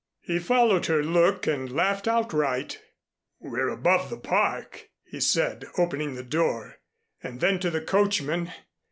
[0.21, 2.81] He followed her look and laughed outright.
[3.39, 6.79] "We're above the Park," he said, opening the door.
[7.21, 8.51] And then to the coachman.